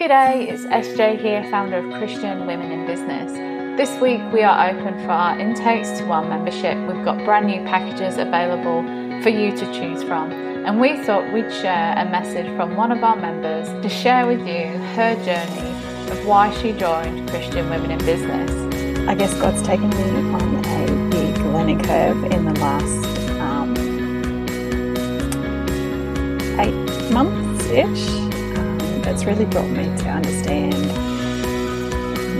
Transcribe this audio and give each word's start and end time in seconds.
G'day, 0.00 0.50
it's 0.50 0.64
SJ 0.64 1.20
here, 1.20 1.44
founder 1.50 1.76
of 1.76 1.98
Christian 1.98 2.46
Women 2.46 2.72
in 2.72 2.86
Business. 2.86 3.30
This 3.76 4.00
week 4.00 4.22
we 4.32 4.42
are 4.42 4.70
open 4.70 4.94
for 5.04 5.10
our 5.10 5.38
intakes 5.38 5.90
to 5.98 6.10
our 6.10 6.24
membership. 6.24 6.78
We've 6.88 7.04
got 7.04 7.22
brand 7.26 7.48
new 7.48 7.62
packages 7.64 8.16
available 8.16 8.82
for 9.22 9.28
you 9.28 9.54
to 9.54 9.66
choose 9.74 10.02
from, 10.02 10.32
and 10.32 10.80
we 10.80 10.96
thought 11.04 11.30
we'd 11.34 11.52
share 11.52 11.92
a 11.98 12.08
message 12.08 12.46
from 12.56 12.76
one 12.76 12.92
of 12.92 13.04
our 13.04 13.14
members 13.14 13.68
to 13.82 13.90
share 13.90 14.26
with 14.26 14.40
you 14.40 14.68
her 14.96 15.22
journey 15.22 15.68
of 16.10 16.26
why 16.26 16.50
she 16.62 16.72
joined 16.72 17.28
Christian 17.28 17.68
Women 17.68 17.90
in 17.90 17.98
Business. 17.98 18.50
I 19.06 19.14
guess 19.14 19.34
God's 19.34 19.60
taken 19.60 19.90
me 19.90 20.32
on 20.32 20.64
a 20.64 21.10
big 21.10 21.36
learning 21.52 21.82
curve 21.82 22.24
in 22.24 22.46
the 22.46 22.58
last 22.58 23.06
um, 23.38 23.76
eight 26.58 27.12
months 27.12 27.66
ish 27.66 28.29
that's 29.02 29.24
really 29.24 29.46
brought 29.46 29.70
me 29.70 29.84
to 29.84 30.08
understand 30.08 30.74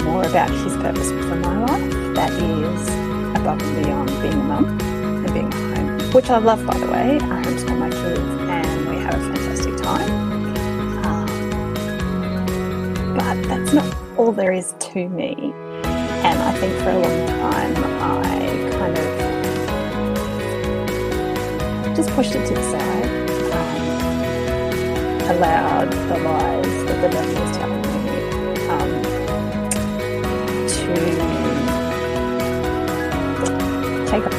more 0.04 0.22
about 0.24 0.50
His 0.50 0.76
purpose 0.76 1.10
for 1.10 1.36
my 1.36 1.64
life. 1.64 1.90
That 2.14 2.32
is 2.32 2.88
above 3.40 3.62
and 3.62 3.84
beyond 3.84 4.08
being 4.22 4.34
a 4.34 4.44
mum 4.44 4.78
and 4.80 5.32
being 5.32 5.52
a 5.52 5.56
home, 5.76 6.00
which 6.12 6.30
I 6.30 6.38
love, 6.38 6.64
by 6.66 6.76
the 6.78 6.86
way. 6.86 7.16
I 7.16 7.18
homeschool 7.42 7.78
my 7.78 7.90
kids 7.90 8.18
and 8.18 8.88
we 8.88 8.96
have 8.96 9.14
a 9.14 9.20
fantastic 9.34 9.76
time. 9.76 10.10
Um, 11.04 11.26
but 13.16 13.42
that's 13.48 13.72
not 13.72 13.86
all 14.18 14.32
there 14.32 14.52
is 14.52 14.74
to 14.80 15.08
me. 15.08 15.52
And 15.84 16.38
I 16.38 16.52
think 16.58 16.74
for 16.82 16.90
a 16.90 16.98
long 16.98 17.26
time 17.26 17.74
I 18.02 18.70
kind 18.78 18.98
of 18.98 19.04
just 21.96 22.10
pushed 22.10 22.34
it 22.34 22.46
to 22.46 22.54
the 22.54 22.62
side 22.62 23.19
allowed 25.30 25.92
the 25.92 26.18
lies 26.18 26.84
that 26.86 27.00
the 27.02 27.08
devil 27.08 27.34
was 27.40 27.56
telling 27.56 27.82
me 27.82 27.88
um, 28.68 28.90
to 30.66 30.92
take 34.10 34.26
off. 34.26 34.34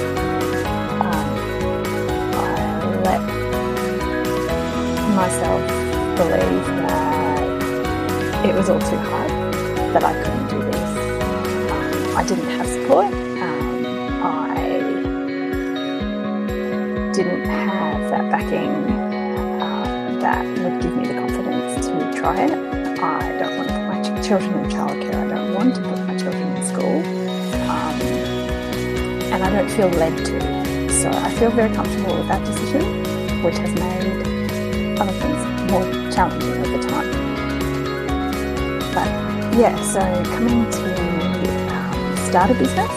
Um, 1.00 1.28
I 2.36 2.46
let 3.08 3.24
myself 5.16 5.62
believe 6.18 6.66
that 6.84 8.46
it 8.46 8.54
was 8.54 8.70
all 8.70 8.80
too 8.80 8.98
hard, 8.98 9.32
that 9.94 10.04
I 10.04 10.14
couldn't 10.22 10.48
do 10.50 10.60
this. 10.72 10.92
Um, 11.72 12.18
I 12.18 12.24
didn't 12.28 12.50
have 12.50 12.68
support. 12.68 13.14
I 14.24 14.68
didn't 17.14 17.46
have 17.46 18.10
that 18.10 18.30
backing 18.30 19.11
that 20.22 20.46
would 20.46 20.80
give 20.82 20.96
me 20.96 21.08
the 21.08 21.16
confidence 21.16 21.88
to 21.88 22.20
try 22.20 22.44
it. 22.44 22.52
I 23.02 23.38
don't 23.40 23.58
want 23.58 23.70
to 23.70 23.74
put 23.74 23.88
my 23.88 24.02
ch- 24.04 24.28
children 24.28 24.54
in 24.64 24.70
childcare. 24.70 25.16
I 25.16 25.36
don't 25.36 25.56
want 25.56 25.74
to 25.76 25.82
put 25.82 25.98
my 26.06 26.16
children 26.16 26.56
in 26.56 26.64
school. 26.64 27.00
Um, 27.68 28.00
and 29.34 29.44
I 29.44 29.50
don't 29.50 29.70
feel 29.72 29.90
led 29.90 30.16
to. 30.26 30.90
So 30.92 31.10
I 31.10 31.34
feel 31.36 31.50
very 31.50 31.74
comfortable 31.74 32.16
with 32.16 32.28
that 32.28 32.46
decision, 32.46 32.84
which 33.44 33.58
has 33.58 33.74
made 33.74 35.00
other 35.00 35.12
things 35.12 35.72
more 35.72 35.84
challenging 36.12 36.52
over 36.52 36.88
time. 36.88 37.10
But 38.94 39.58
yeah, 39.58 39.76
so 39.82 40.02
coming 40.36 40.70
to 40.70 41.74
um, 41.74 42.18
start 42.30 42.52
a 42.52 42.54
business 42.54 42.92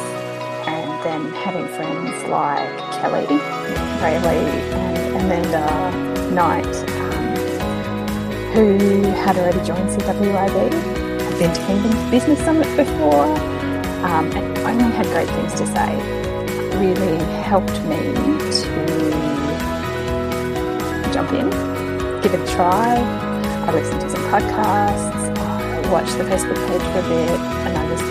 and 0.69 0.91
then 1.03 1.33
having 1.43 1.67
friends 1.69 2.29
like 2.29 2.77
Kelly, 3.01 3.25
Rayleigh, 4.03 4.61
and 4.75 5.23
Amanda 5.23 6.31
Knight 6.35 6.94
who 8.55 8.79
had 9.19 9.37
already 9.37 9.59
joined 9.67 9.91
CWIB, 9.91 10.73
had 10.73 11.39
been 11.41 11.53
to 11.53 11.61
Kingdom 11.67 12.11
Business 12.11 12.39
Summit 12.39 12.69
before, 12.77 13.27
um, 14.07 14.31
and 14.33 14.59
only 14.59 14.85
had 14.95 15.07
great 15.07 15.29
things 15.29 15.55
to 15.55 15.67
say. 15.67 15.97
Really 16.79 17.19
helped 17.43 17.81
me 17.83 17.99
to 18.63 18.71
jump 21.13 21.33
in, 21.33 21.51
give 22.23 22.33
it 22.33 22.41
a 22.41 22.47
try. 22.55 22.95
I 23.67 23.73
listened 23.73 24.01
to 24.03 24.09
some 24.11 24.23
podcasts, 24.31 25.37
I 25.37 25.91
watched 25.91 26.17
the 26.17 26.25
Facebook 26.25 26.61
page 26.69 26.83
for 26.93 27.01
a 27.01 27.09
bit, 27.09 27.41
and 27.67 27.77
I 27.77 27.89
just 27.89 28.05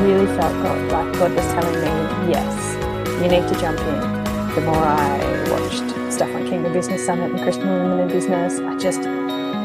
really 0.00 0.26
felt 0.26 0.52
God, 0.62 0.90
like 0.90 1.12
God 1.18 1.32
was 1.34 1.46
telling 1.52 1.80
me, 1.82 2.32
yes, 2.32 2.76
you 3.20 3.28
need 3.28 3.46
to 3.46 3.60
jump 3.60 3.78
in. 3.80 4.54
The 4.54 4.62
more 4.62 4.76
I 4.76 5.18
watched 5.50 6.12
stuff 6.12 6.34
on 6.34 6.46
Kingdom 6.46 6.72
Business 6.72 7.04
Summit 7.04 7.30
and 7.32 7.40
Christian 7.42 7.68
Women 7.68 8.00
in 8.00 8.08
Business, 8.08 8.58
I 8.60 8.74
just 8.78 9.02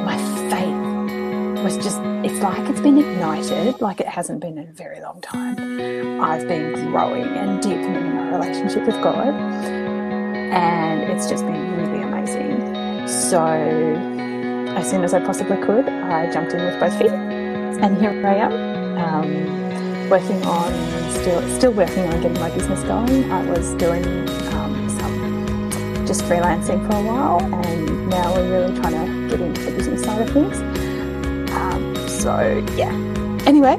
my 0.03 0.17
faith 0.49 1.63
was 1.63 1.77
just, 1.77 1.99
it's 2.23 2.41
like 2.41 2.69
it's 2.69 2.81
been 2.81 2.97
ignited, 2.97 3.79
like 3.81 3.99
it 3.99 4.07
hasn't 4.07 4.41
been 4.41 4.57
in 4.57 4.67
a 4.67 4.73
very 4.73 5.01
long 5.01 5.21
time. 5.21 6.21
I've 6.21 6.47
been 6.47 6.91
growing 6.91 7.23
and 7.23 7.61
deepening 7.61 7.95
in 7.95 8.15
my 8.15 8.31
relationship 8.31 8.85
with 8.85 9.01
God, 9.01 9.27
and 9.27 11.03
it's 11.03 11.29
just 11.29 11.45
been 11.45 11.77
really 11.77 12.03
amazing. 12.03 13.07
So, 13.07 13.45
as 14.77 14.89
soon 14.89 15.03
as 15.03 15.13
I 15.13 15.19
possibly 15.25 15.57
could, 15.57 15.87
I 15.87 16.31
jumped 16.31 16.53
in 16.53 16.63
with 16.63 16.79
both 16.79 16.97
feet, 16.97 17.11
and 17.11 17.97
here 17.97 18.25
I 18.25 18.35
am. 18.35 18.71
Um, 18.97 19.61
working 20.11 20.43
on 20.43 21.11
still 21.21 21.41
still 21.57 21.71
working 21.71 22.03
on 22.03 22.21
getting 22.21 22.39
my 22.39 22.49
business 22.51 22.83
going. 22.83 23.31
I 23.31 23.49
was 23.49 23.73
doing 23.75 24.05
um, 24.53 24.89
just 26.11 26.25
freelancing 26.25 26.85
for 26.91 26.97
a 26.97 27.03
while, 27.05 27.39
and 27.65 28.09
now 28.09 28.33
we're 28.33 28.51
really 28.51 28.77
trying 28.81 29.29
to 29.29 29.29
get 29.29 29.39
into 29.39 29.61
the 29.61 29.71
business 29.71 30.03
side 30.03 30.21
of 30.21 30.29
things. 30.33 30.57
Um, 31.51 31.95
so, 32.09 32.65
yeah. 32.75 32.91
Anyway, 33.45 33.77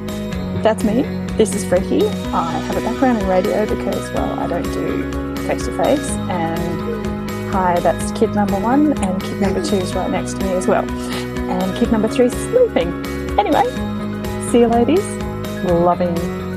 that's 0.63 0.83
me. 0.83 1.03
This 1.37 1.55
is 1.55 1.63
Freaky. 1.63 2.07
I 2.33 2.53
have 2.53 2.75
a 2.79 2.81
background 2.81 3.21
in 3.21 3.29
radio 3.29 3.67
because, 3.67 4.11
well, 4.13 4.41
I 4.41 4.47
don't 4.47 4.63
do 4.63 5.37
face 5.47 5.67
to 5.67 5.77
face. 5.77 6.09
And 6.31 7.31
hi, 7.53 7.79
that's 7.81 8.19
kid 8.19 8.35
number 8.35 8.59
one, 8.59 8.97
and 9.05 9.23
kid 9.23 9.39
number 9.39 9.63
two 9.63 9.77
is 9.77 9.95
right 9.95 10.11
next 10.11 10.41
to 10.41 10.47
me 10.47 10.53
as 10.55 10.67
well. 10.67 10.91
And 10.91 11.79
kid 11.79 11.93
number 11.93 12.09
three 12.09 12.27
is 12.27 12.33
sleeping. 12.33 12.89
Anyway, 13.39 13.65
see 14.51 14.61
you, 14.61 14.69
ladies. 14.69 15.05
Loving 15.67 16.15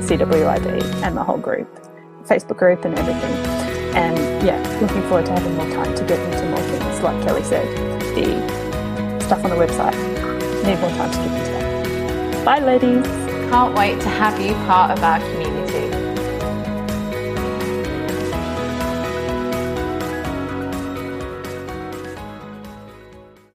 CWIB 0.08 1.02
and 1.02 1.14
the 1.14 1.22
whole 1.22 1.36
group, 1.36 1.68
Facebook 2.24 2.56
group, 2.56 2.86
and 2.86 2.98
everything. 2.98 3.75
And 3.96 4.18
yeah, 4.46 4.60
looking 4.82 5.00
forward 5.08 5.24
to 5.26 5.32
having 5.32 5.54
more 5.56 5.70
time 5.70 5.94
to 5.94 6.04
get 6.04 6.20
into 6.20 6.50
more 6.50 6.60
things, 6.60 7.00
like 7.00 7.22
Kelly 7.24 7.42
said, 7.42 7.66
the 8.14 9.20
stuff 9.20 9.42
on 9.42 9.50
the 9.50 9.56
website. 9.56 9.96
Need 10.64 10.78
more 10.80 10.90
time 10.90 11.10
to 11.10 11.16
get 11.16 11.32
into 11.32 11.50
that. 11.52 12.44
Bye, 12.44 12.60
ladies. 12.60 13.06
Can't 13.50 13.74
wait 13.74 13.98
to 14.02 14.08
have 14.10 14.38
you 14.38 14.52
part 14.66 14.90
of 14.90 15.02
our 15.02 15.18
community. 15.18 15.55